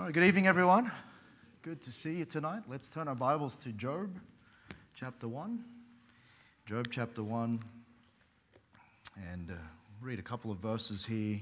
[0.00, 0.90] All right, good evening, everyone.
[1.60, 2.62] Good to see you tonight.
[2.66, 4.18] Let's turn our Bibles to Job
[4.94, 5.62] chapter 1.
[6.64, 7.62] Job chapter 1,
[9.30, 9.54] and uh,
[10.00, 11.40] read a couple of verses here.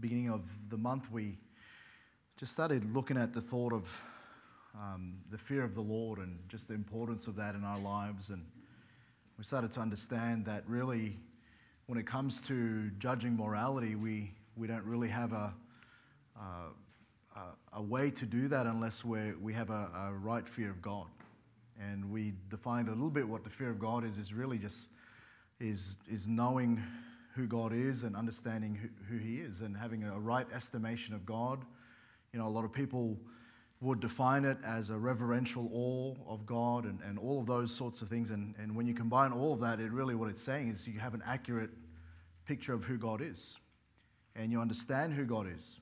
[0.00, 1.38] Beginning of the month, we
[2.36, 4.02] just started looking at the thought of
[4.74, 8.30] um, the fear of the Lord and just the importance of that in our lives.
[8.30, 8.44] And
[9.38, 11.18] we started to understand that really,
[11.86, 15.54] when it comes to judging morality, we, we don't really have a,
[16.36, 17.40] a,
[17.74, 21.06] a way to do that unless we we have a, a right fear of God.
[21.80, 24.90] And we defined a little bit what the fear of God is, is really just
[25.60, 26.82] is, is knowing
[27.34, 31.24] who God is and understanding who, who He is and having a right estimation of
[31.24, 31.64] God.
[32.32, 33.16] You know, a lot of people
[33.80, 38.00] would define it as a reverential awe of God and, and all of those sorts
[38.00, 38.30] of things.
[38.30, 40.98] And, and when you combine all of that, it really what it's saying is you
[40.98, 41.70] have an accurate
[42.46, 43.56] picture of who God is
[44.34, 45.80] and you understand who God is.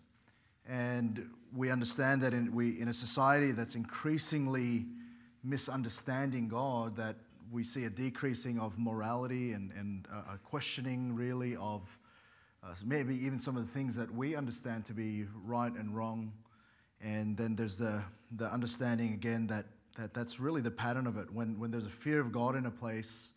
[0.69, 4.87] And we understand that in, we, in a society that's increasingly
[5.43, 7.17] misunderstanding God, that
[7.53, 11.99] we see a decreasing of morality and, and a questioning, really, of
[12.63, 16.33] uh, maybe even some of the things that we understand to be right and wrong
[17.05, 18.03] and then there's the,
[18.33, 19.67] the understanding again that,
[19.99, 21.31] that that's really the pattern of it.
[21.31, 23.33] When, when there's a fear of God in a place,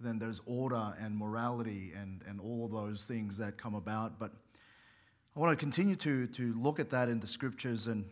[0.00, 4.18] then there's order and morality and, and all those things that come about.
[4.18, 4.32] But
[5.36, 8.06] I want to continue to, to look at that in the scriptures and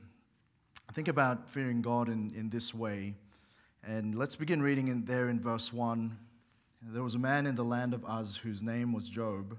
[0.92, 3.14] think about fearing God in, in this way.
[3.82, 6.18] And let's begin reading in there in verse 1.
[6.82, 9.56] There was a man in the land of Uz whose name was Job.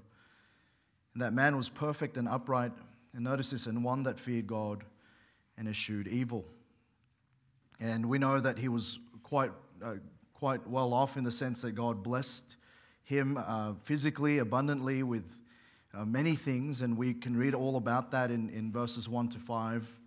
[1.12, 2.70] And that man was perfect and upright.
[3.14, 4.84] And notice this, and one that feared God
[5.60, 6.46] and eschewed evil.
[7.78, 9.52] And we know that he was quite,
[9.84, 9.96] uh,
[10.32, 12.56] quite well off in the sense that God blessed
[13.04, 15.38] him uh, physically, abundantly, with
[15.92, 19.38] uh, many things, and we can read all about that in, in verses 1 to
[19.38, 19.98] 5.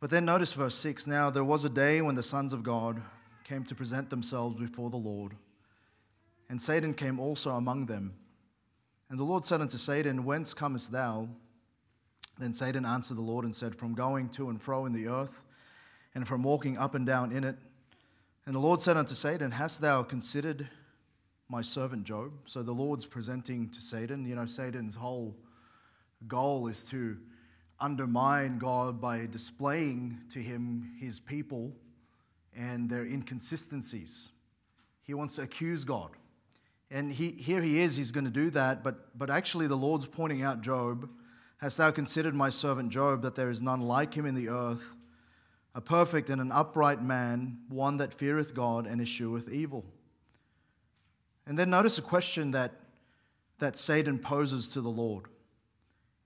[0.00, 3.00] But then notice verse 6 Now there was a day when the sons of God
[3.44, 5.32] came to present themselves before the Lord,
[6.50, 8.14] and Satan came also among them.
[9.08, 11.30] And the Lord said unto Satan, Whence comest thou?
[12.38, 15.42] Then Satan answered the Lord and said, From going to and fro in the earth,
[16.14, 17.56] and from walking up and down in it.
[18.46, 20.68] And the Lord said unto Satan, Hast thou considered
[21.48, 22.32] my servant Job?
[22.46, 24.26] So the Lord's presenting to Satan.
[24.26, 25.36] You know, Satan's whole
[26.26, 27.18] goal is to
[27.80, 31.72] undermine God by displaying to him his people
[32.56, 34.30] and their inconsistencies.
[35.02, 36.10] He wants to accuse God.
[36.90, 40.06] And he, here he is, he's going to do that, but, but actually, the Lord's
[40.06, 41.08] pointing out Job
[41.58, 44.96] Hast thou considered my servant Job, that there is none like him in the earth,
[45.74, 49.84] a perfect and an upright man, one that feareth God and escheweth evil?
[51.46, 52.72] And then notice a question that,
[53.58, 55.26] that Satan poses to the Lord.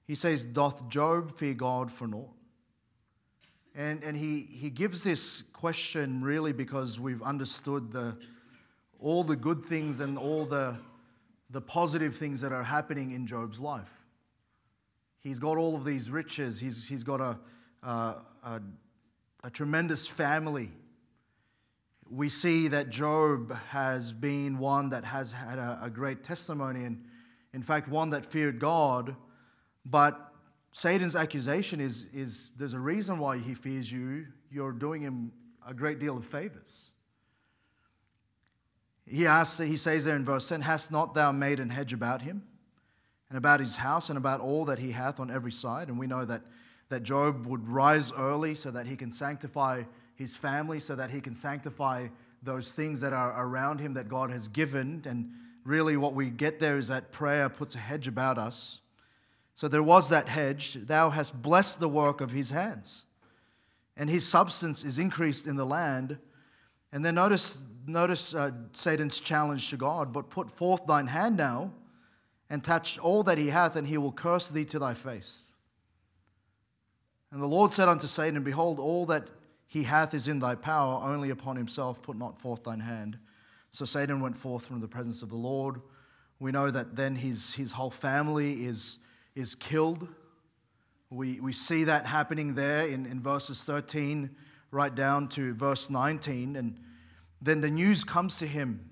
[0.06, 2.34] He says, Doth Job fear God for naught?
[3.74, 8.18] And, and he, he gives this question really because we've understood the,
[9.00, 10.76] all the good things and all the,
[11.48, 14.01] the positive things that are happening in Job's life.
[15.22, 16.58] He's got all of these riches.
[16.58, 17.38] He's, he's got a,
[17.82, 18.60] a,
[19.44, 20.70] a, tremendous family.
[22.10, 27.04] We see that Job has been one that has had a, a great testimony, and
[27.54, 29.14] in fact, one that feared God.
[29.86, 30.32] But
[30.72, 34.26] Satan's accusation is, is there's a reason why he fears you.
[34.50, 35.32] You're doing him
[35.66, 36.90] a great deal of favors.
[39.06, 42.22] He asks, he says there in verse 10, Hast not thou made an hedge about
[42.22, 42.42] him?
[43.32, 45.88] And about his house and about all that he hath on every side.
[45.88, 46.42] And we know that,
[46.90, 49.84] that Job would rise early so that he can sanctify
[50.16, 52.08] his family, so that he can sanctify
[52.42, 55.02] those things that are around him that God has given.
[55.06, 55.30] And
[55.64, 58.82] really, what we get there is that prayer puts a hedge about us.
[59.54, 60.74] So there was that hedge.
[60.74, 63.06] Thou hast blessed the work of his hands,
[63.96, 66.18] and his substance is increased in the land.
[66.92, 71.72] And then notice, notice uh, Satan's challenge to God, but put forth thine hand now
[72.52, 75.52] and touch all that he hath, and he will curse thee to thy face.
[77.30, 79.28] And the Lord said unto Satan, Behold, all that
[79.66, 83.18] he hath is in thy power, only upon himself put not forth thine hand.
[83.70, 85.80] So Satan went forth from the presence of the Lord.
[86.40, 88.98] We know that then his, his whole family is,
[89.34, 90.06] is killed.
[91.08, 94.28] We, we see that happening there in, in verses 13
[94.70, 96.56] right down to verse 19.
[96.56, 96.78] And
[97.40, 98.90] then the news comes to him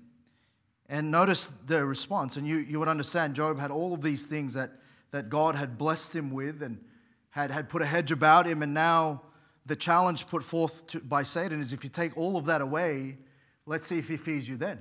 [0.91, 2.35] and notice the response.
[2.35, 4.71] And you, you would understand Job had all of these things that,
[5.11, 6.83] that God had blessed him with and
[7.29, 8.61] had, had put a hedge about him.
[8.61, 9.21] And now
[9.65, 13.17] the challenge put forth to, by Satan is if you take all of that away,
[13.65, 14.79] let's see if he feeds you then.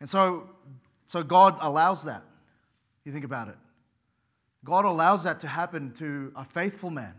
[0.00, 0.48] And so
[1.06, 2.22] So God allows that.
[3.04, 3.56] You think about it.
[4.64, 7.14] God allows that to happen to a faithful man.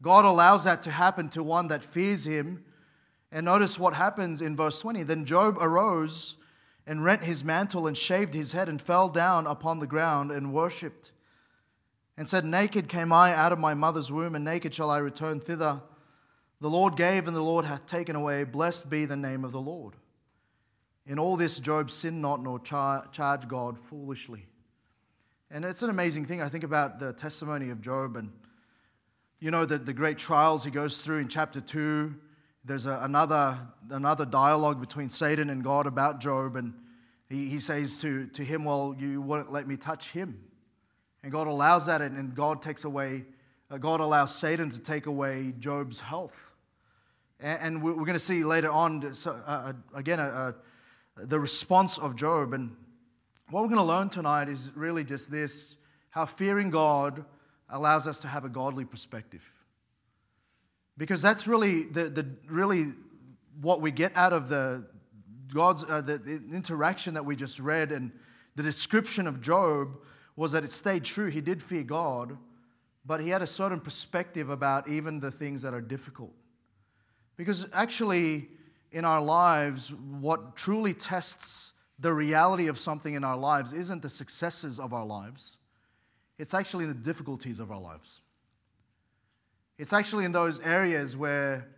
[0.00, 2.64] God allows that to happen to one that fears him.
[3.30, 5.02] And notice what happens in verse 20.
[5.04, 6.36] Then Job arose
[6.86, 10.52] and rent his mantle and shaved his head and fell down upon the ground and
[10.52, 11.12] worshipped
[12.16, 15.40] and said, Naked came I out of my mother's womb, and naked shall I return
[15.40, 15.82] thither.
[16.60, 18.44] The Lord gave, and the Lord hath taken away.
[18.44, 19.94] Blessed be the name of the Lord.
[21.06, 24.46] In all this, Job sinned not nor char- charged God foolishly.
[25.50, 26.40] And it's an amazing thing.
[26.40, 28.32] I think about the testimony of Job and,
[29.40, 32.14] you know, the, the great trials he goes through in chapter 2.
[32.64, 33.58] There's a, another,
[33.90, 36.56] another dialogue between Satan and God about Job.
[36.56, 36.72] And
[37.28, 40.40] he, he says to, to him, Well, you won't let me touch him.
[41.22, 43.24] And God allows that, and, and God takes away,
[43.70, 46.52] uh, God allows Satan to take away Job's health.
[47.40, 50.52] And, and we're, we're going to see later on, so, uh, uh again, uh, uh
[51.16, 52.52] the response of Job.
[52.52, 52.76] And
[53.50, 55.76] what we're going to learn tonight is really just this
[56.10, 57.24] how fearing God
[57.68, 59.53] allows us to have a godly perspective.
[60.96, 62.92] Because that's really, the, the, really
[63.60, 64.86] what we get out of the,
[65.52, 68.12] God's, uh, the, the interaction that we just read and
[68.56, 69.96] the description of Job
[70.36, 71.26] was that it stayed true.
[71.26, 72.36] He did fear God,
[73.04, 76.32] but he had a certain perspective about even the things that are difficult.
[77.36, 78.48] Because actually,
[78.92, 84.10] in our lives, what truly tests the reality of something in our lives isn't the
[84.10, 85.58] successes of our lives,
[86.38, 88.20] it's actually the difficulties of our lives.
[89.78, 91.68] It's actually in those areas where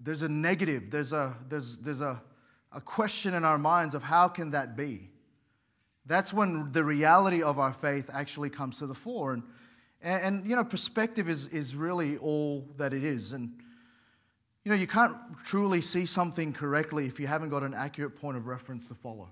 [0.00, 2.22] there's a negative, there's a, there's, there's a,
[2.72, 5.10] a question in our minds of how can that be?
[6.06, 9.34] That's when the reality of our faith actually comes to the fore.
[9.34, 9.42] And,
[10.00, 13.32] and, and you know, perspective is, is really all that it is.
[13.32, 13.52] And
[14.64, 18.36] you know, you can't truly see something correctly if you haven't got an accurate point
[18.36, 19.28] of reference to follow.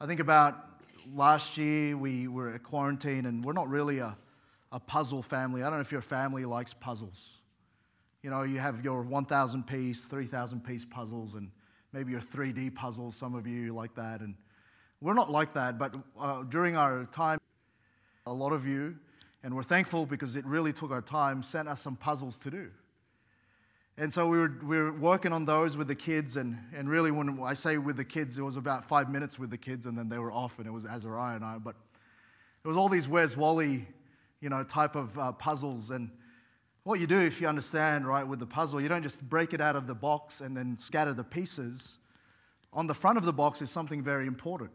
[0.00, 0.56] I think about
[1.14, 4.16] last year, we were at quarantine, and we're not really a,
[4.72, 5.62] a puzzle family.
[5.62, 7.40] I don't know if your family likes puzzles.
[8.22, 11.50] You know, you have your 1,000 piece, 3,000 piece puzzles, and
[11.92, 14.20] maybe your 3D puzzles, some of you like that.
[14.20, 14.34] And
[15.00, 17.38] we're not like that, but uh, during our time,
[18.26, 18.96] a lot of you,
[19.42, 22.70] and we're thankful because it really took our time, sent us some puzzles to do.
[23.98, 27.10] And so we were, we were working on those with the kids, and, and really,
[27.10, 29.98] when I say with the kids, it was about five minutes with the kids, and
[29.98, 31.58] then they were off, and it was Azariah and I.
[31.58, 31.74] But
[32.64, 33.86] it was all these Where's Wally,
[34.42, 35.90] you know, type of uh, puzzles.
[35.90, 36.10] And
[36.82, 39.60] what you do, if you understand, right, with the puzzle, you don't just break it
[39.60, 41.98] out of the box and then scatter the pieces.
[42.72, 44.72] On the front of the box is something very important.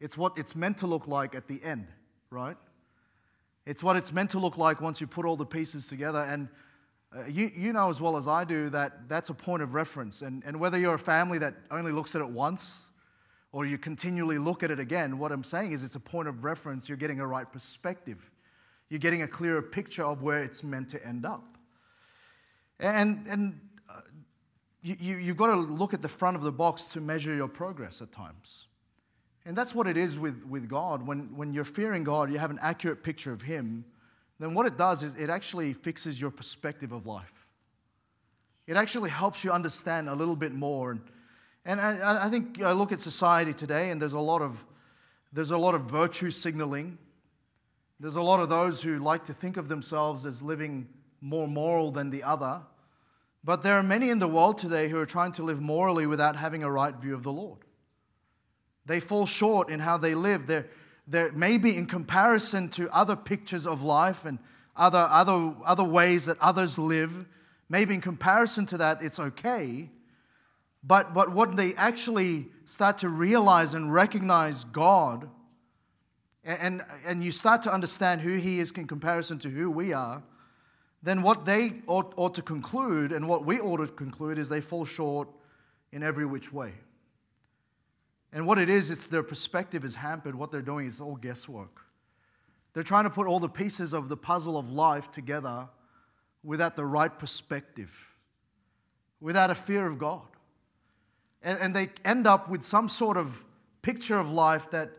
[0.00, 1.86] It's what it's meant to look like at the end,
[2.30, 2.56] right?
[3.66, 6.20] It's what it's meant to look like once you put all the pieces together.
[6.20, 6.48] And
[7.14, 10.22] uh, you, you know as well as I do that that's a point of reference.
[10.22, 12.88] And, and whether you're a family that only looks at it once
[13.52, 16.44] or you continually look at it again, what I'm saying is it's a point of
[16.44, 16.88] reference.
[16.88, 18.30] You're getting a right perspective,
[18.88, 21.44] you're getting a clearer picture of where it's meant to end up.
[22.78, 23.60] And, and
[23.90, 24.00] uh,
[24.82, 27.48] you, you, you've got to look at the front of the box to measure your
[27.48, 28.66] progress at times.
[29.44, 31.06] And that's what it is with, with God.
[31.06, 33.84] When, when you're fearing God, you have an accurate picture of Him
[34.38, 37.48] then what it does is it actually fixes your perspective of life.
[38.66, 40.90] It actually helps you understand a little bit more.
[40.90, 41.00] And,
[41.64, 44.64] and I, I think I look at society today, and there's a lot of
[45.32, 46.98] there's a lot of virtue signaling.
[47.98, 50.88] There's a lot of those who like to think of themselves as living
[51.20, 52.62] more moral than the other.
[53.42, 56.36] But there are many in the world today who are trying to live morally without
[56.36, 57.60] having a right view of the Lord.
[58.84, 60.46] They fall short in how they live.
[60.46, 60.66] They're,
[61.06, 64.38] there maybe in comparison to other pictures of life and
[64.76, 67.24] other, other, other ways that others live,
[67.68, 69.90] maybe in comparison to that, it's okay.
[70.82, 75.28] But, but what they actually start to realize and recognize God,
[76.46, 80.22] and, and you start to understand who He is in comparison to who we are,
[81.02, 84.60] then what they ought, ought to conclude and what we ought to conclude is they
[84.60, 85.28] fall short
[85.92, 86.72] in every which way.
[88.32, 90.34] And what it is, it's their perspective is hampered.
[90.34, 91.82] What they're doing is all guesswork.
[92.74, 95.68] They're trying to put all the pieces of the puzzle of life together
[96.44, 97.90] without the right perspective,
[99.20, 100.26] without a fear of God.
[101.42, 103.44] And, and they end up with some sort of
[103.82, 104.90] picture of life that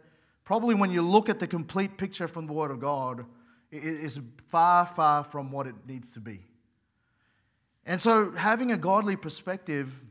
[0.48, 3.26] probably when you look at the complete picture from the Word of God,
[3.70, 6.40] it is far, far from what it needs to be.
[7.86, 10.06] And so, having a godly perspective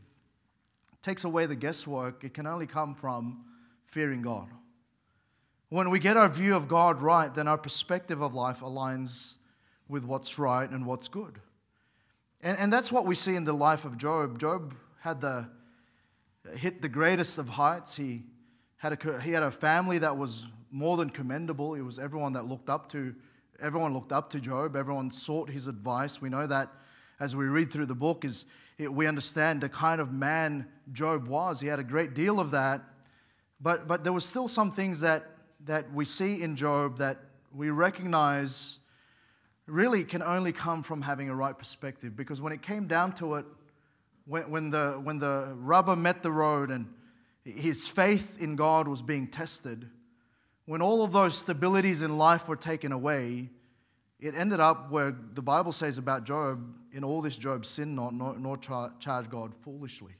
[1.00, 2.22] takes away the guesswork.
[2.22, 3.46] It can only come from
[3.86, 4.48] fearing God.
[5.70, 9.38] When we get our view of God right, then our perspective of life aligns
[9.88, 11.40] with what's right and what's good.
[12.42, 14.38] And, and that's what we see in the life of Job.
[14.38, 15.48] Job had the
[16.58, 17.96] hit the greatest of heights.
[17.96, 18.24] He,
[18.78, 21.74] had a, he had a family that was more than commendable.
[21.74, 23.14] It was everyone that looked up to,
[23.60, 24.76] everyone looked up to Job.
[24.76, 26.20] Everyone sought his advice.
[26.20, 26.70] We know that
[27.18, 28.44] as we read through the book, is
[28.78, 31.60] we understand the kind of man Job was.
[31.60, 32.82] He had a great deal of that,
[33.60, 35.24] but but there was still some things that
[35.64, 37.18] that we see in Job that
[37.54, 38.80] we recognize
[39.66, 42.16] really can only come from having a right perspective.
[42.16, 43.46] Because when it came down to it,
[44.26, 46.86] when, when, the, when the rubber met the road and
[47.46, 49.88] his faith in God was being tested,
[50.64, 53.50] when all of those stabilities in life were taken away,
[54.18, 58.14] it ended up where the Bible says about Job, in all this Job sinned not,
[58.14, 60.14] nor, nor char- charged God foolishly.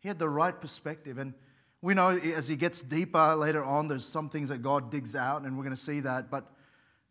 [0.00, 1.18] He had the right perspective.
[1.18, 1.34] And
[1.80, 5.42] we know as he gets deeper later on, there's some things that God digs out,
[5.42, 6.30] and we're going to see that.
[6.30, 6.50] But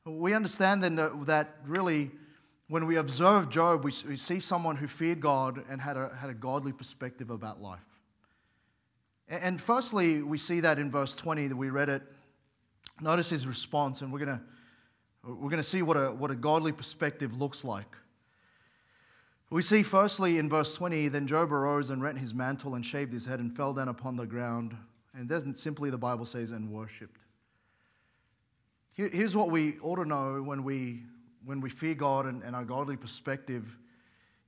[0.06, 2.12] we understand then that really,
[2.68, 6.30] when we observe Job, we, we see someone who feared God and had a, had
[6.30, 7.86] a godly perspective about life.
[9.30, 12.02] And, firstly, we see that in verse 20 that we read it.
[13.00, 14.44] Notice his response, and we're going to
[15.24, 17.98] we're to see what a, what a godly perspective looks like.
[19.50, 23.12] We see firstly in verse 20, then Job arose and rent his mantle and shaved
[23.12, 24.78] his head and fell down upon the ground.
[25.14, 27.20] And doesn't simply the Bible says and worshipped.
[28.94, 31.04] Here's what we ought to know when we,
[31.46, 33.78] when we fear God and, and our godly perspective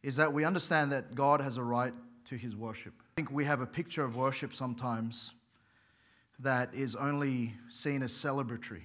[0.03, 1.93] is that we understand that God has a right
[2.25, 3.00] to his worship.
[3.11, 5.33] I think we have a picture of worship sometimes
[6.39, 8.83] that is only seen as celebratory.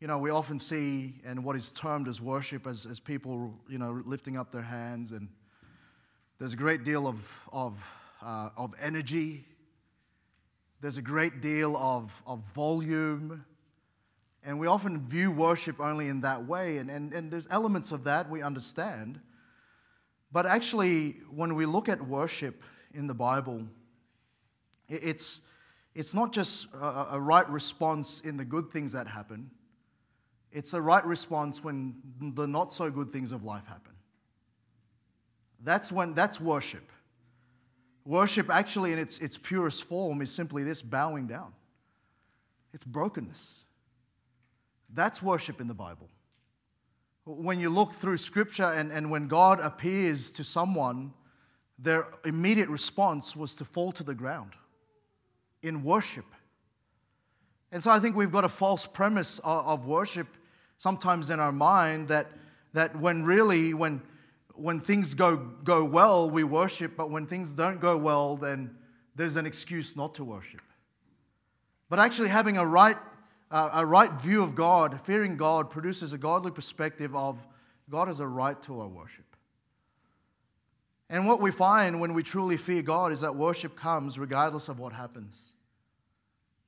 [0.00, 3.76] You know, we often see and what is termed as worship as, as people, you
[3.76, 5.28] know, lifting up their hands, and
[6.38, 7.90] there's a great deal of, of,
[8.22, 9.44] uh, of energy,
[10.80, 13.44] there's a great deal of, of volume
[14.42, 18.04] and we often view worship only in that way, and, and, and there's elements of
[18.04, 19.20] that we understand.
[20.32, 22.62] But actually, when we look at worship
[22.94, 23.66] in the Bible,
[24.88, 25.40] it's,
[25.94, 29.50] it's not just a, a right response in the good things that happen,
[30.52, 33.92] it's a right response when the not so good things of life happen.
[35.62, 36.92] That's when that's worship.
[38.04, 41.54] Worship, actually, in its, its purest form, is simply this bowing down.
[42.72, 43.64] It's brokenness.
[44.92, 46.08] That's worship in the Bible.
[47.24, 51.14] When you look through scripture and, and when God appears to someone,
[51.78, 54.52] their immediate response was to fall to the ground
[55.62, 56.26] in worship.
[57.72, 60.28] And so I think we've got a false premise of, worship
[60.78, 62.30] sometimes in our mind that,
[62.72, 64.02] that when really, when,
[64.54, 68.76] when things go, go well, we worship, but when things don't go well, then
[69.16, 70.62] there's an excuse not to worship.
[71.88, 72.96] But actually, having a right
[73.54, 77.40] uh, a right view of God, fearing God, produces a godly perspective of
[77.88, 79.23] God has a right to our worship.
[81.10, 84.78] And what we find when we truly fear God is that worship comes regardless of
[84.78, 85.52] what happens.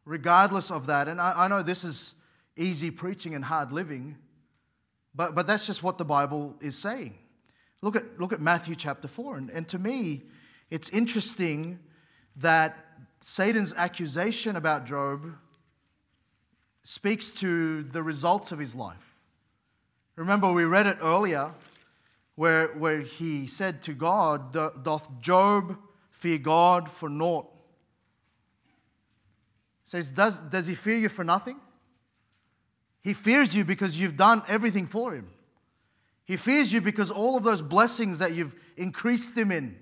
[0.04, 1.08] Regardless of that.
[1.08, 2.14] And I, I know this is
[2.56, 4.16] easy preaching and hard living,
[5.14, 7.18] but, but that's just what the Bible is saying.
[7.82, 9.38] Look at, look at Matthew chapter 4.
[9.38, 10.22] And, and to me,
[10.70, 11.78] it's interesting
[12.36, 12.76] that
[13.20, 15.34] Satan's accusation about Job
[16.82, 19.18] speaks to the results of his life.
[20.14, 21.52] Remember, we read it earlier
[22.36, 25.76] where, where he said to God, Doth Job
[26.10, 27.46] fear God for naught?
[29.86, 31.60] Says, does, does he fear you for nothing?
[33.02, 35.28] He fears you because you've done everything for him.
[36.24, 39.78] He fears you because all of those blessings that you've increased him in.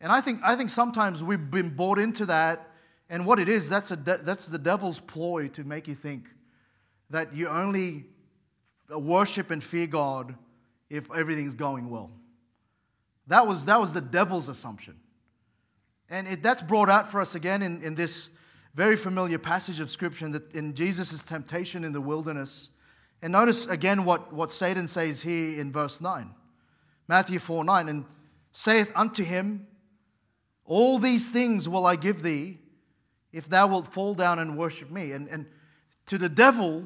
[0.00, 2.70] And I think, I think sometimes we've been bought into that
[3.10, 6.28] and what it is, that's, a de- that's the devil's ploy to make you think
[7.10, 8.04] that you only
[8.90, 10.36] worship and fear God
[10.94, 12.10] if everything's going well.
[13.26, 14.96] That was, that was the devil's assumption.
[16.10, 18.30] And it, that's brought out for us again in, in this
[18.74, 22.70] very familiar passage of Scripture that in Jesus' temptation in the wilderness.
[23.22, 26.34] And notice again what, what Satan says here in verse 9.
[27.08, 28.04] Matthew 4 9, and
[28.52, 29.66] saith unto him,
[30.64, 32.58] All these things will I give thee
[33.32, 35.12] if thou wilt fall down and worship me.
[35.12, 35.46] And, and
[36.06, 36.84] to the devil,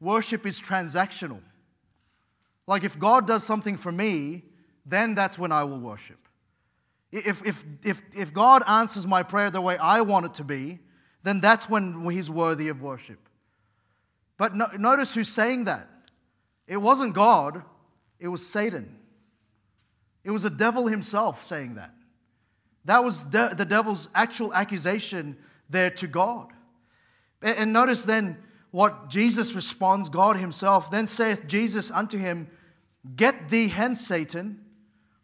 [0.00, 1.40] worship is transactional.
[2.70, 4.44] Like if God does something for me,
[4.86, 6.28] then that's when I will worship.
[7.10, 10.78] If, if, if, if God answers my prayer the way I want it to be,
[11.24, 13.18] then that's when he's worthy of worship.
[14.36, 15.88] But no, notice who's saying that.
[16.68, 17.64] It wasn't God,
[18.20, 18.98] it was Satan.
[20.22, 21.92] It was the devil himself saying that.
[22.84, 25.36] That was de- the devil's actual accusation
[25.68, 26.52] there to God.
[27.42, 28.38] And notice then
[28.70, 30.88] what Jesus responds, God Himself.
[30.90, 32.48] Then saith Jesus unto him,
[33.16, 34.64] Get thee hence, Satan,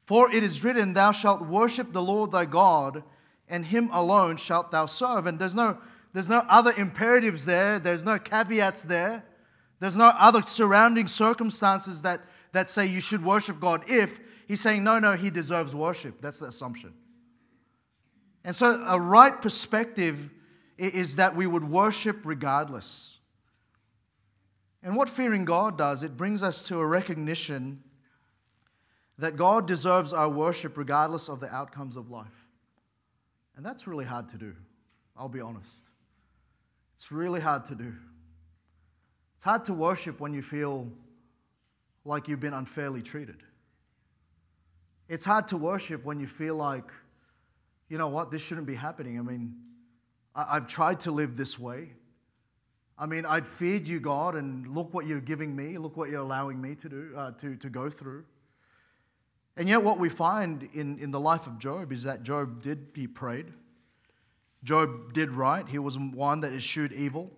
[0.06, 3.02] for it is written, Thou shalt worship the Lord thy God,
[3.48, 5.26] and him alone shalt thou serve.
[5.26, 5.78] And there's no,
[6.12, 9.24] there's no other imperatives there, there's no caveats there,
[9.80, 14.20] there's no other surrounding circumstances that, that say you should worship God if.
[14.48, 16.20] He's saying, no, no, he deserves worship.
[16.20, 16.94] That's the assumption.
[18.44, 20.30] And so, a right perspective
[20.78, 23.15] is that we would worship regardless.
[24.86, 27.82] And what fearing God does, it brings us to a recognition
[29.18, 32.46] that God deserves our worship regardless of the outcomes of life.
[33.56, 34.54] And that's really hard to do,
[35.16, 35.86] I'll be honest.
[36.94, 37.94] It's really hard to do.
[39.34, 40.88] It's hard to worship when you feel
[42.04, 43.42] like you've been unfairly treated.
[45.08, 46.88] It's hard to worship when you feel like,
[47.88, 49.18] you know what, this shouldn't be happening.
[49.18, 49.56] I mean,
[50.32, 51.90] I've tried to live this way.
[52.98, 56.22] I mean, I'd feared you, God, and look what you're giving me, look what you're
[56.22, 58.24] allowing me to do, uh, to, to go through.
[59.56, 62.88] And yet, what we find in, in the life of Job is that Job did,
[62.94, 63.52] he prayed.
[64.64, 65.66] Job did right.
[65.68, 67.32] He was one that eschewed evil.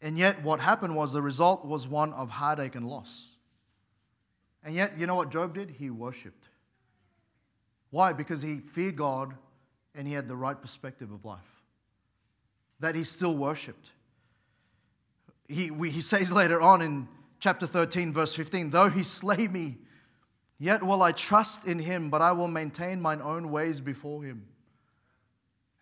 [0.00, 3.36] And yet, what happened was the result was one of heartache and loss.
[4.62, 5.70] And yet, you know what Job did?
[5.70, 6.48] He worshiped.
[7.90, 8.12] Why?
[8.12, 9.34] Because he feared God
[9.94, 11.62] and he had the right perspective of life.
[12.80, 13.92] That he still worshiped.
[15.48, 19.76] He, we, he says later on in chapter 13, verse 15, though he slay me,
[20.58, 24.46] Yet will I trust in him, but I will maintain mine own ways before him.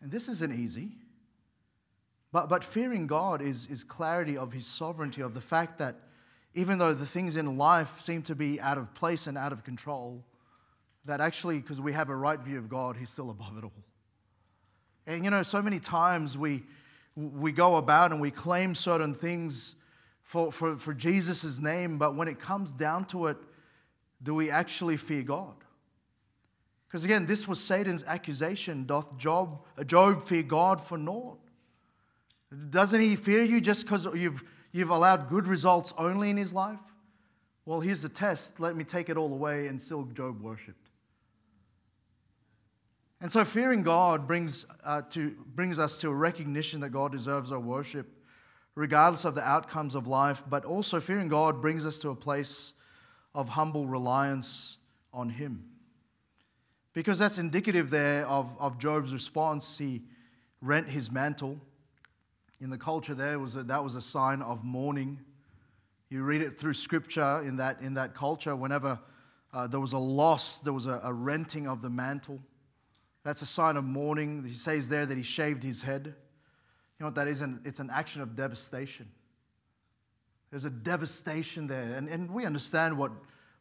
[0.00, 0.90] And this isn't easy.
[2.32, 5.94] But, but fearing God is, is clarity of his sovereignty, of the fact that
[6.54, 9.62] even though the things in life seem to be out of place and out of
[9.62, 10.24] control,
[11.04, 13.84] that actually, because we have a right view of God, he's still above it all.
[15.06, 16.62] And you know, so many times we,
[17.16, 19.76] we go about and we claim certain things
[20.22, 23.36] for, for, for Jesus' name, but when it comes down to it,
[24.22, 25.54] do we actually fear God?
[26.88, 28.84] Because again, this was Satan's accusation.
[28.84, 31.38] Doth Job, Job fear God for naught?
[32.70, 36.80] Doesn't he fear you just because you've, you've allowed good results only in his life?
[37.66, 38.60] Well, here's the test.
[38.60, 40.83] Let me take it all away, and still Job worshipped.
[43.24, 47.52] And so, fearing God brings, uh, to, brings us to a recognition that God deserves
[47.52, 48.06] our worship,
[48.74, 50.44] regardless of the outcomes of life.
[50.46, 52.74] But also, fearing God brings us to a place
[53.34, 54.76] of humble reliance
[55.10, 55.64] on Him.
[56.92, 59.78] Because that's indicative there of, of Job's response.
[59.78, 60.02] He
[60.60, 61.58] rent his mantle.
[62.60, 65.18] In the culture there, was a, that was a sign of mourning.
[66.10, 69.00] You read it through scripture in that, in that culture, whenever
[69.54, 72.42] uh, there was a loss, there was a, a renting of the mantle.
[73.24, 74.44] That's a sign of mourning.
[74.44, 76.06] He says there that he shaved his head.
[76.06, 76.12] You
[77.00, 77.42] know what that is?
[77.64, 79.10] It's an action of devastation.
[80.50, 81.96] There's a devastation there.
[81.96, 83.10] And, and we understand what,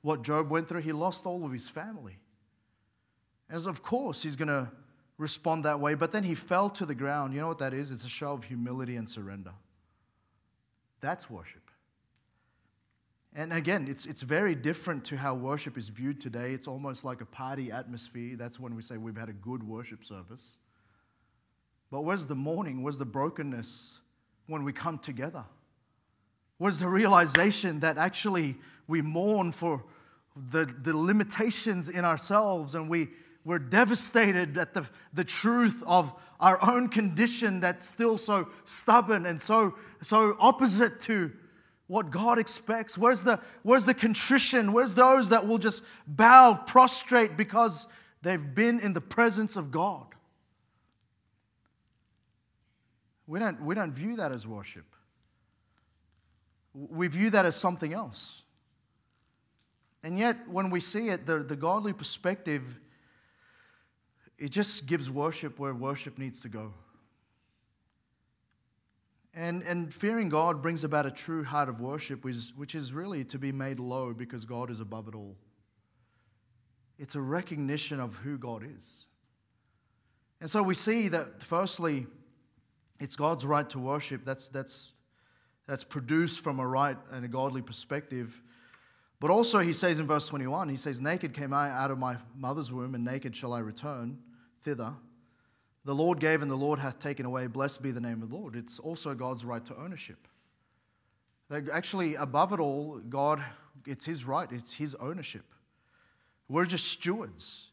[0.02, 0.82] what Job went through.
[0.82, 2.20] He lost all of his family.
[3.50, 4.72] As of course, he's going to
[5.18, 5.96] respond that way.
[5.96, 7.34] But then he fell to the ground.
[7.34, 7.92] You know what that is?
[7.92, 9.54] It's a show of humility and surrender.
[11.00, 11.63] That's worship.
[13.36, 16.52] And again, it's, it's very different to how worship is viewed today.
[16.52, 18.36] It's almost like a party atmosphere.
[18.36, 20.58] That's when we say we've had a good worship service.
[21.90, 22.84] But where's the mourning?
[22.84, 24.00] Where's the brokenness
[24.48, 25.46] when we come together?
[26.64, 28.56] was the realization that actually
[28.88, 29.84] we mourn for
[30.52, 33.10] the, the limitations in ourselves and we,
[33.44, 39.42] we're devastated at the, the truth of our own condition that's still so stubborn and
[39.42, 41.34] so, so opposite to
[41.88, 42.98] what God expects.
[42.98, 44.74] Where's the, where's the contrition?
[44.74, 47.88] Where's those that will just bow, prostrate because
[48.22, 50.08] they've been in the presence of God?
[53.28, 54.86] We don't, we don't view that as worship.
[56.74, 58.44] We view that as something else.
[60.04, 62.64] And yet, when we see it, the, the godly perspective,
[64.38, 66.74] it just gives worship where worship needs to go.
[69.34, 72.94] And, and fearing God brings about a true heart of worship, which is, which is
[72.94, 75.36] really to be made low because God is above it all.
[77.00, 79.08] It's a recognition of who God is.
[80.40, 82.06] And so we see that, firstly,
[83.00, 84.24] it's God's right to worship.
[84.24, 84.94] That's, that's
[85.68, 88.42] that's produced from a right and a godly perspective.
[89.20, 92.18] But also, he says in verse 21, he says, Naked came I out of my
[92.36, 94.20] mother's womb, and naked shall I return
[94.62, 94.94] thither.
[95.86, 97.48] The Lord gave, and the Lord hath taken away.
[97.48, 98.56] Blessed be the name of the Lord.
[98.56, 100.28] It's also God's right to ownership.
[101.72, 103.44] Actually, above it all, God,
[103.86, 105.46] it's his right, it's his ownership.
[106.48, 107.72] We're just stewards.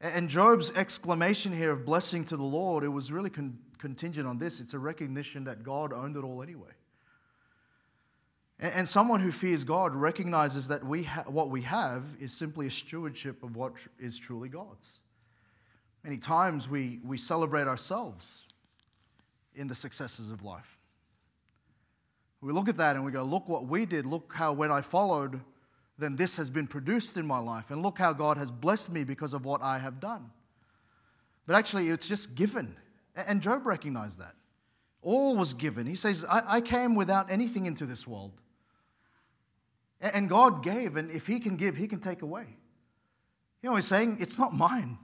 [0.00, 4.38] And Job's exclamation here of blessing to the Lord, it was really con- contingent on
[4.38, 4.60] this.
[4.60, 6.70] It's a recognition that God owned it all anyway.
[8.58, 12.70] And someone who fears God recognizes that we ha- what we have is simply a
[12.70, 15.00] stewardship of what is truly God's.
[16.04, 18.48] Many times we, we celebrate ourselves
[19.54, 20.78] in the successes of life.
[22.40, 24.04] We look at that and we go, look what we did.
[24.04, 25.40] Look how when I followed,
[25.96, 27.70] then this has been produced in my life.
[27.70, 30.30] And look how God has blessed me because of what I have done.
[31.46, 32.74] But actually, it's just given.
[33.14, 34.34] And Job recognized that.
[35.02, 35.86] All was given.
[35.86, 38.32] He says, I, I came without anything into this world.
[40.00, 42.46] And God gave, and if He can give, He can take away.
[43.62, 44.98] You know, He's saying, It's not mine.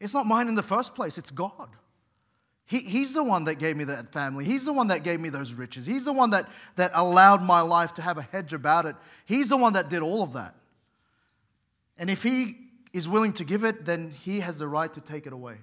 [0.00, 1.70] It's not mine in the first place, it's God.
[2.66, 4.44] He, he's the one that gave me that family.
[4.44, 5.86] He's the one that gave me those riches.
[5.86, 8.96] He's the one that, that allowed my life to have a hedge about it.
[9.24, 10.54] He's the one that did all of that.
[11.96, 12.56] And if He
[12.92, 15.58] is willing to give it, then He has the right to take it away.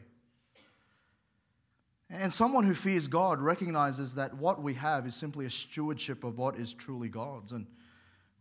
[2.10, 6.38] And someone who fears God recognizes that what we have is simply a stewardship of
[6.38, 7.52] what is truly God's.
[7.52, 7.68] And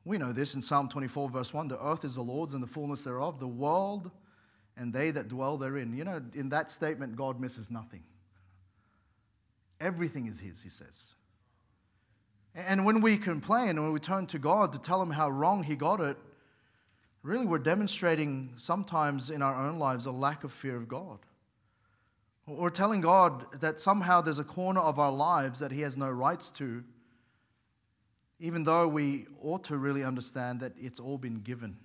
[0.04, 2.68] we know this in Psalm 24, verse 1 the earth is the Lord's and the
[2.68, 4.12] fullness thereof, the world
[4.76, 5.96] and they that dwell therein.
[5.96, 8.02] You know, in that statement, God misses nothing.
[9.80, 11.14] Everything is His, He says.
[12.54, 15.62] And when we complain and when we turn to God to tell Him how wrong
[15.62, 16.16] He got it,
[17.22, 21.18] really we're demonstrating sometimes in our own lives a lack of fear of God.
[22.46, 26.10] We're telling God that somehow there's a corner of our lives that He has no
[26.10, 26.82] rights to,
[28.40, 31.76] even though we ought to really understand that it's all been given.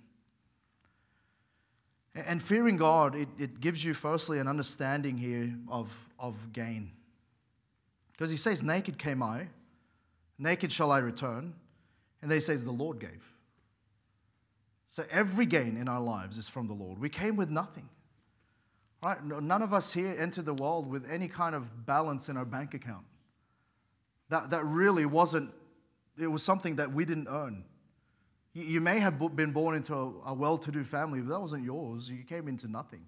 [2.26, 6.92] And fearing God, it, it gives you firstly an understanding here of, of gain.
[8.12, 9.48] Because He says, Naked came I,
[10.38, 11.54] naked shall I return.
[12.20, 13.32] And then He says, The Lord gave.
[14.88, 16.98] So every gain in our lives is from the Lord.
[16.98, 17.88] We came with nothing.
[19.02, 19.22] Right?
[19.24, 22.74] None of us here entered the world with any kind of balance in our bank
[22.74, 23.04] account.
[24.30, 25.52] That, that really wasn't,
[26.20, 27.64] it was something that we didn't earn.
[28.58, 31.64] You, may have been born into a, a well to do family, but that wasn't
[31.64, 32.10] yours.
[32.10, 33.06] You came into nothing.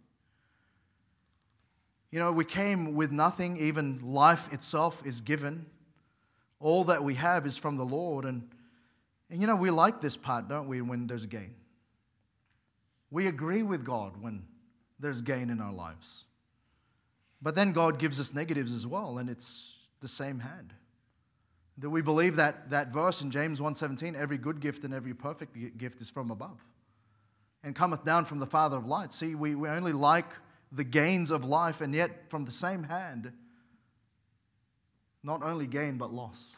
[2.10, 5.66] You know, we came with nothing, even life itself is given.
[6.58, 8.24] All that we have is from the Lord.
[8.24, 8.48] And,
[9.30, 11.54] and you know, we like this part, don't we, when there's gain?
[13.10, 14.44] We agree with God when
[14.98, 16.24] there's gain in our lives.
[17.42, 20.74] But then God gives us negatives as well, and it's the same hand.
[21.80, 25.78] That we believe that, that verse in James 1:17, every good gift and every perfect
[25.78, 26.64] gift is from above
[27.62, 29.16] and cometh down from the Father of lights.
[29.16, 30.32] See, we, we only like
[30.72, 33.32] the gains of life, and yet from the same hand,
[35.22, 36.56] not only gain but loss.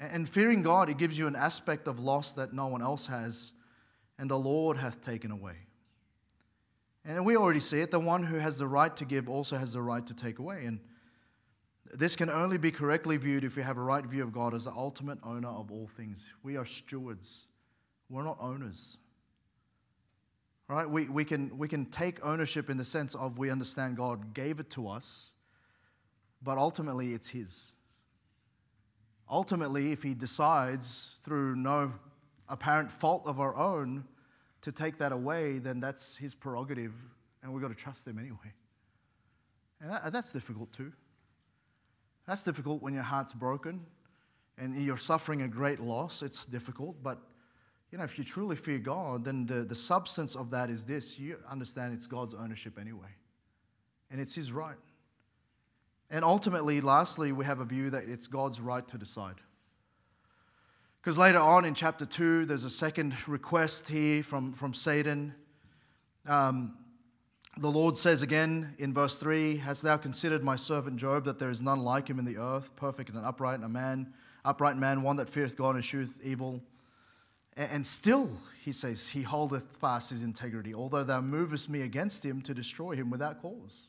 [0.00, 3.52] And fearing God, it gives you an aspect of loss that no one else has,
[4.18, 5.56] and the Lord hath taken away.
[7.04, 7.90] And we already see it.
[7.90, 10.64] The one who has the right to give also has the right to take away.
[10.64, 10.80] And
[11.98, 14.64] this can only be correctly viewed if we have a right view of God as
[14.64, 16.32] the ultimate owner of all things.
[16.42, 17.46] We are stewards,
[18.08, 18.98] we're not owners.
[20.66, 20.88] Right?
[20.88, 24.60] We, we, can, we can take ownership in the sense of we understand God gave
[24.60, 25.34] it to us,
[26.42, 27.72] but ultimately it's His.
[29.30, 31.92] Ultimately, if He decides through no
[32.48, 34.04] apparent fault of our own
[34.62, 36.92] to take that away, then that's his prerogative,
[37.42, 38.54] and we've got to trust him anyway.
[39.80, 40.92] And that, that's difficult too.
[42.26, 43.86] That's difficult when your heart's broken
[44.56, 46.22] and you're suffering a great loss.
[46.22, 47.18] It's difficult, but
[47.90, 51.18] you know, if you truly fear God, then the, the substance of that is this
[51.18, 53.08] you understand it's God's ownership anyway,
[54.10, 54.76] and it's His right.
[56.10, 59.36] And ultimately, lastly, we have a view that it's God's right to decide.
[61.00, 65.34] Because later on in chapter 2, there's a second request here from, from Satan.
[66.26, 66.76] Um,
[67.56, 71.50] the Lord says again in verse 3 Hast thou considered my servant Job, that there
[71.50, 74.12] is none like him in the earth, perfect and upright, and a man,
[74.44, 76.62] upright man, one that feareth God and sheweth evil?
[77.56, 78.30] And still,
[78.64, 82.92] he says, he holdeth fast his integrity, although thou movest me against him to destroy
[82.96, 83.88] him without cause.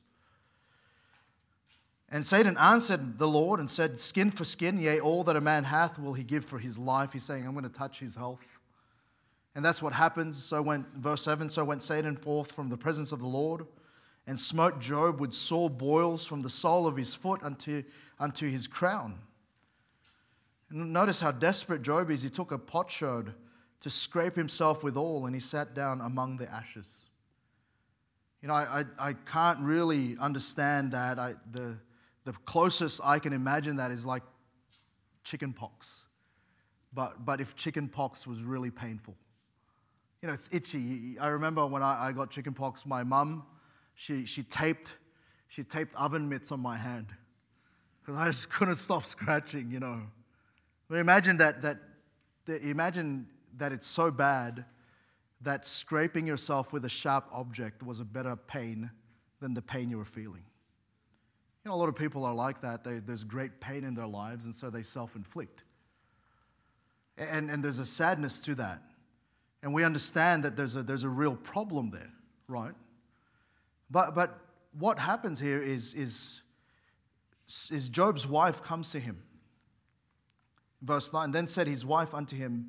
[2.09, 5.63] And Satan answered the Lord and said, Skin for skin, yea, all that a man
[5.63, 7.13] hath will he give for his life.
[7.13, 8.54] He's saying, I'm going to touch his health.
[9.55, 10.41] And that's what happens.
[10.43, 13.65] So went, verse 7 So went Satan forth from the presence of the Lord
[14.27, 17.83] and smote Job with sore boils from the sole of his foot unto,
[18.19, 19.19] unto his crown.
[20.69, 22.23] And notice how desperate Job is.
[22.23, 23.33] He took a potsherd
[23.81, 27.05] to scrape himself withal, and he sat down among the ashes.
[28.41, 31.19] You know, I, I, I can't really understand that.
[31.19, 31.77] I, the,
[32.25, 34.23] the closest I can imagine that is like
[35.23, 36.05] chicken pox.
[36.93, 39.15] But, but if chicken pox was really painful.
[40.25, 41.19] You know, it's itchy.
[41.19, 43.43] I remember when I, I got chickenpox, my mum,
[43.93, 44.95] she, she taped,
[45.47, 47.09] she taped oven mitts on my hand
[48.01, 50.01] because I just couldn't stop scratching, you know.
[50.89, 51.77] But imagine that, that,
[52.47, 54.65] that, imagine that it's so bad
[55.41, 58.89] that scraping yourself with a sharp object was a better pain
[59.41, 60.41] than the pain you were feeling.
[61.63, 62.83] You know, a lot of people are like that.
[62.83, 65.63] They, there's great pain in their lives, and so they self inflict.
[67.15, 68.81] And, and there's a sadness to that.
[69.65, 72.11] And we understand that there's a, there's a real problem there,
[72.47, 72.73] right?
[73.89, 74.39] But, but
[74.77, 76.43] what happens here is, is,
[77.71, 79.23] is Job's wife comes to him.
[80.83, 82.67] Verse 9 Then said his wife unto him,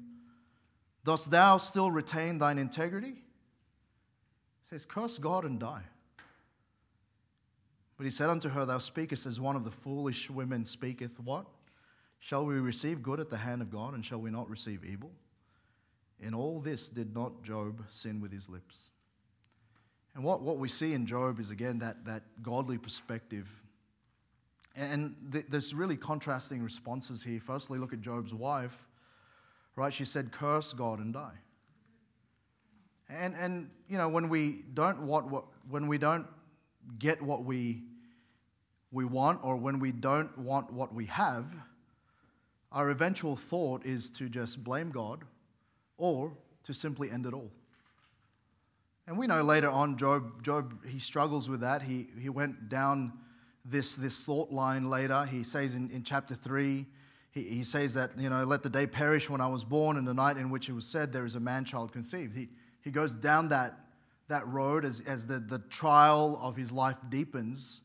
[1.04, 3.12] Dost thou still retain thine integrity?
[3.12, 5.84] He says, Curse God and die.
[7.98, 11.20] But he said unto her, Thou speakest as one of the foolish women speaketh.
[11.20, 11.44] What?
[12.20, 15.10] Shall we receive good at the hand of God, and shall we not receive evil?
[16.20, 18.90] In all this did not Job sin with his lips.
[20.14, 23.50] And what, what we see in Job is again that, that godly perspective.
[24.74, 27.38] And th- there's really contrasting responses here.
[27.38, 28.86] Firstly, look at Job's wife,
[29.74, 29.92] right?
[29.92, 31.38] She said, Curse God and die.
[33.10, 36.26] And, and you know, when we don't what, what when we don't
[36.98, 37.82] get what we,
[38.90, 41.54] we want or when we don't want what we have,
[42.72, 45.24] our eventual thought is to just blame God
[45.98, 46.32] or
[46.64, 47.50] to simply end it all.
[49.06, 51.82] And we know later on, Job, Job he struggles with that.
[51.82, 53.12] He, he went down
[53.64, 55.24] this, this thought line later.
[55.24, 56.86] He says in, in chapter 3,
[57.30, 60.06] he, he says that, you know, let the day perish when I was born and
[60.06, 62.34] the night in which it was said, there is a man child conceived.
[62.34, 62.48] He,
[62.82, 63.78] he goes down that,
[64.28, 67.82] that road as, as the, the trial of his life deepens.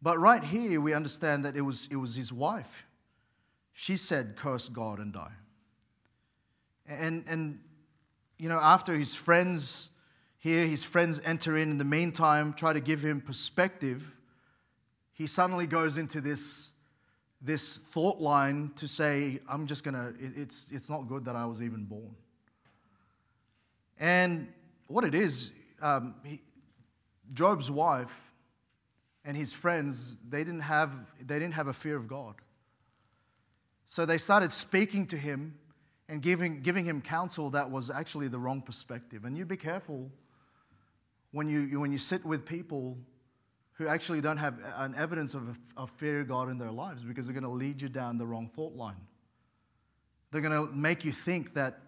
[0.00, 2.84] But right here, we understand that it was, it was his wife.
[3.72, 5.32] She said, Curse God and die.
[6.86, 7.60] And, and,
[8.38, 9.90] you know, after his friends
[10.38, 14.20] here, his friends enter in in the meantime, try to give him perspective,
[15.14, 16.72] he suddenly goes into this,
[17.40, 21.46] this thought line to say, I'm just going to, it's, it's not good that I
[21.46, 22.14] was even born.
[23.98, 24.52] And
[24.88, 26.42] what it is, um, he,
[27.32, 28.32] Job's wife
[29.24, 30.92] and his friends, they didn't, have,
[31.24, 32.34] they didn't have a fear of God.
[33.86, 35.54] So they started speaking to him
[36.08, 39.24] and giving, giving him counsel that was actually the wrong perspective.
[39.24, 40.10] And you be careful
[41.32, 42.98] when you, when you sit with people
[43.72, 47.26] who actually don't have an evidence of, of fear of God in their lives because
[47.26, 49.00] they're going to lead you down the wrong thought line.
[50.30, 51.80] They're going to make you think that,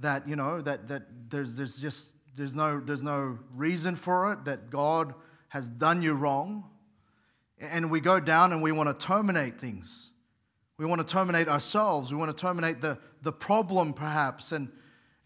[0.00, 4.44] that you know, that, that there's, there's just there's no, there's no reason for it,
[4.44, 5.12] that God
[5.48, 6.64] has done you wrong.
[7.60, 10.12] And we go down and we want to terminate things.
[10.78, 12.12] We want to terminate ourselves.
[12.12, 14.52] We want to terminate the, the problem, perhaps.
[14.52, 14.70] And,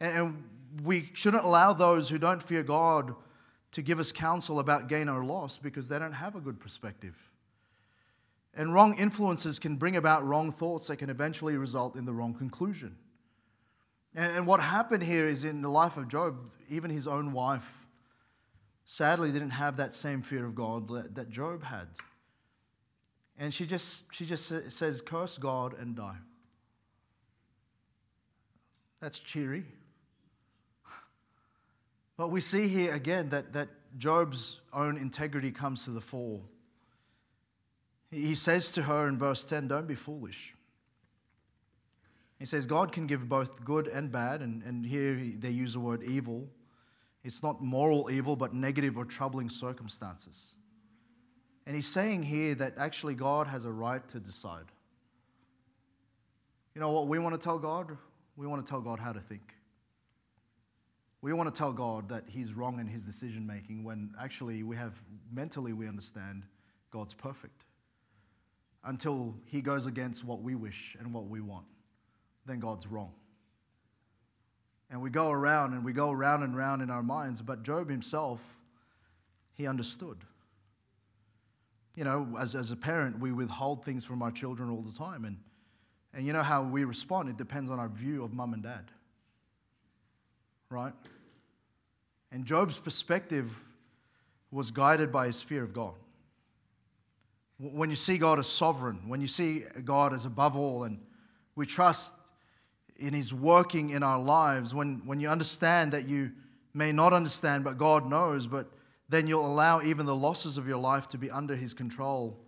[0.00, 0.42] and
[0.82, 3.14] we shouldn't allow those who don't fear God
[3.72, 7.30] to give us counsel about gain or loss because they don't have a good perspective.
[8.54, 12.34] And wrong influences can bring about wrong thoughts that can eventually result in the wrong
[12.34, 12.96] conclusion.
[14.14, 17.86] And, and what happened here is in the life of Job, even his own wife
[18.84, 21.88] sadly didn't have that same fear of God that, that Job had.
[23.38, 26.18] And she just, she just says, Curse God and die.
[29.00, 29.64] That's cheery.
[32.16, 33.68] But we see here again that, that
[33.98, 36.42] Job's own integrity comes to the fore.
[38.10, 40.54] He says to her in verse 10, Don't be foolish.
[42.38, 45.80] He says God can give both good and bad, and, and here they use the
[45.80, 46.48] word evil.
[47.24, 50.56] It's not moral evil, but negative or troubling circumstances.
[51.66, 54.64] And he's saying here that actually God has a right to decide.
[56.74, 57.96] You know what we want to tell God?
[58.36, 59.54] We want to tell God how to think.
[61.20, 64.74] We want to tell God that He's wrong in His decision making when actually we
[64.76, 64.94] have,
[65.32, 66.42] mentally, we understand
[66.90, 67.64] God's perfect.
[68.84, 71.66] Until He goes against what we wish and what we want,
[72.44, 73.12] then God's wrong.
[74.90, 77.88] And we go around and we go round and round in our minds, but Job
[77.88, 78.60] himself,
[79.54, 80.18] he understood.
[81.94, 85.24] You know, as, as a parent, we withhold things from our children all the time.
[85.24, 85.38] And,
[86.14, 87.28] and you know how we respond?
[87.28, 88.90] It depends on our view of mum and dad.
[90.70, 90.94] Right?
[92.30, 93.62] And Job's perspective
[94.50, 95.94] was guided by his fear of God.
[97.58, 100.98] When you see God as sovereign, when you see God as above all, and
[101.54, 102.14] we trust
[102.98, 106.32] in his working in our lives, when, when you understand that you
[106.74, 108.70] may not understand, but God knows, but
[109.12, 112.38] then you'll allow even the losses of your life to be under his control.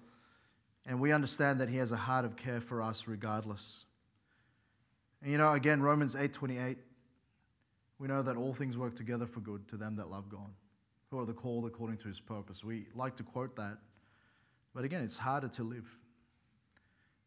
[0.86, 3.86] And we understand that he has a heart of care for us regardless.
[5.22, 6.76] And you know, again, Romans 8:28
[7.98, 10.50] we know that all things work together for good to them that love God,
[11.10, 12.64] who are the called according to his purpose.
[12.64, 13.78] We like to quote that,
[14.74, 15.88] but again, it's harder to live.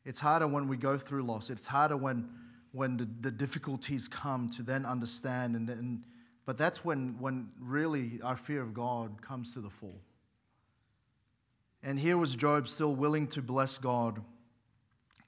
[0.03, 1.49] It's harder when we go through loss.
[1.49, 2.29] It's harder when,
[2.71, 6.03] when the, the difficulties come to then understand and, and
[6.47, 9.99] But that's when, when really our fear of God comes to the fore.
[11.83, 14.23] And here was Job still willing to bless God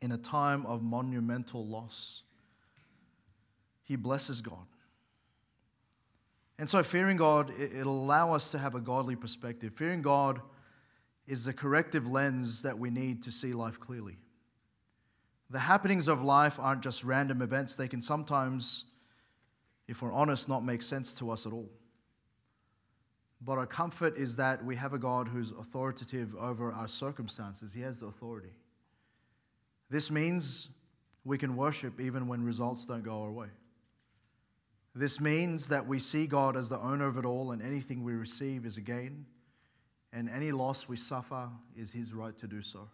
[0.01, 2.23] in a time of monumental loss.
[3.83, 4.65] He blesses God.
[6.57, 9.73] And so, fearing God, it'll allow us to have a godly perspective.
[9.73, 10.39] Fearing God
[11.27, 14.19] is the corrective lens that we need to see life clearly.
[15.49, 18.85] The happenings of life aren't just random events, they can sometimes,
[19.89, 21.67] if we're honest, not make sense to us at all.
[23.41, 27.73] But our comfort is that we have a God who's authoritative over our circumstances.
[27.73, 28.53] He has the authority.
[29.89, 30.69] This means
[31.25, 33.47] we can worship even when results don't go our way.
[34.93, 38.13] This means that we see God as the owner of it all, and anything we
[38.13, 39.25] receive is a gain,
[40.13, 42.89] and any loss we suffer is His right to do so.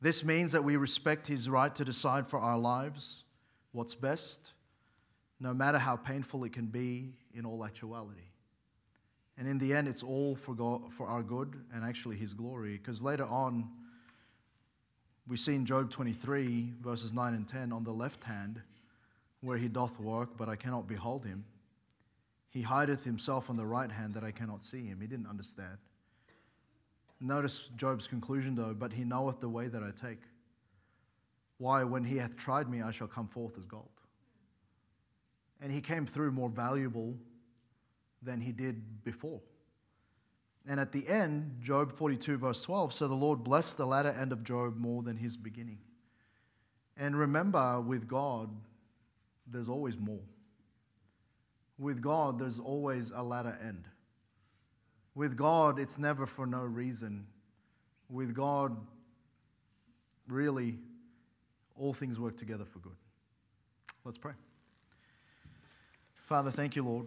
[0.00, 3.22] This means that we respect His right to decide for our lives
[3.70, 4.54] what's best,
[5.40, 8.28] no matter how painful it can be in all actuality.
[9.36, 12.72] And in the end, it's all for, God, for our good and actually His glory.
[12.72, 13.68] Because later on,
[15.28, 18.60] we see in Job 23, verses 9 and 10, on the left hand,
[19.40, 21.44] where He doth work, but I cannot behold Him.
[22.50, 25.00] He hideth Himself on the right hand that I cannot see Him.
[25.00, 25.78] He didn't understand.
[27.20, 30.22] Notice Job's conclusion, though, but He knoweth the way that I take.
[31.58, 33.97] Why, when He hath tried me, I shall come forth as gold.
[35.60, 37.16] And He came through more valuable
[38.22, 39.40] than he did before.
[40.66, 44.32] And at the end, Job 42, verse 12, so the Lord blessed the latter end
[44.32, 45.78] of Job more than his beginning.
[46.96, 48.50] And remember, with God,
[49.46, 50.20] there's always more.
[51.78, 53.86] With God, there's always a latter end.
[55.14, 57.26] With God, it's never for no reason.
[58.10, 58.76] With God,
[60.28, 60.78] really,
[61.76, 62.96] all things work together for good.
[64.04, 64.32] Let's pray.
[66.28, 67.06] Father, thank you, Lord.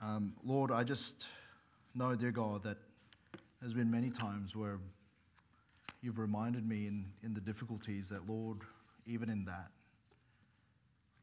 [0.00, 1.26] Um, Lord, I just
[1.94, 2.78] know, dear God, that
[3.60, 4.78] there's been many times where
[6.00, 8.60] you've reminded me in, in the difficulties that, Lord,
[9.04, 9.72] even in that,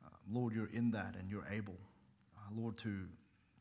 [0.05, 1.79] uh, Lord, you're in that and you're able,
[2.37, 3.07] uh, Lord, to,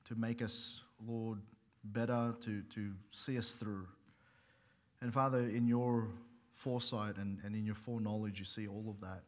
[0.05, 1.39] to make us, Lord,
[1.83, 3.87] better, to, to see us through.
[5.01, 6.09] And Father, in your
[6.53, 9.23] foresight and, and in your foreknowledge, you see all of that.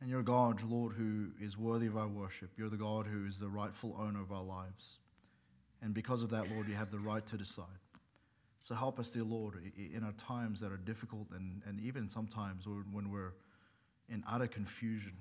[0.00, 2.50] And you're God, Lord, who is worthy of our worship.
[2.56, 4.98] You're the God who is the rightful owner of our lives.
[5.82, 7.66] And because of that, Lord, you have the right to decide.
[8.62, 12.66] So help us, dear Lord, in our times that are difficult and, and even sometimes
[12.66, 13.32] when we're
[14.08, 15.12] in utter confusion.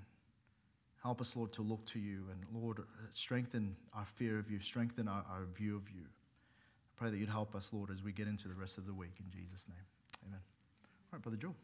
[1.02, 2.26] Help us, Lord, to look to you.
[2.32, 2.80] And Lord,
[3.14, 6.04] strengthen our fear of you, strengthen our, our view of you.
[6.04, 8.94] I pray that you'd help us, Lord, as we get into the rest of the
[8.94, 9.14] week.
[9.20, 9.86] In Jesus' name,
[10.28, 10.42] amen.
[10.42, 11.56] All right, Brother Joe.